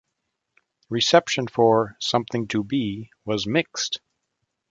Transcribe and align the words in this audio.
Reception 0.89 1.45
for 1.45 1.95
"...Something 1.99 2.47
to 2.47 2.63
Be" 2.63 3.11
was 3.23 3.45
mixed. 3.45 3.99